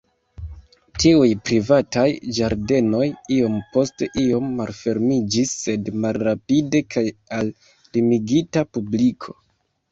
Tiuj 1.01 1.27
privataj 1.49 2.05
ĝardenoj 2.37 3.03
iom 3.37 3.59
post 3.77 4.03
iom 4.23 4.49
malfermiĝis 4.63 5.55
sed 5.61 5.95
malrapide 6.09 6.85
kaj 6.97 7.07
al 7.41 7.55
limigita 7.95 8.69
publiko. 8.77 9.41